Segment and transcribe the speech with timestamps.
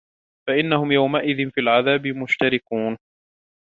[0.47, 2.97] فَإِنَّهُمْ يَوْمَئِذٍ فِي الْعَذَابِ مُشْتَرِكُونَ